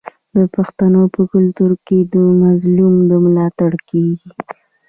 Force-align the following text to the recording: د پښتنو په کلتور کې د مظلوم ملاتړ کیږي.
د 0.35 0.37
پښتنو 0.55 1.01
په 1.15 1.21
کلتور 1.33 1.71
کې 1.87 1.97
د 2.13 2.15
مظلوم 2.43 2.93
ملاتړ 3.25 3.71
کیږي. 3.89 4.29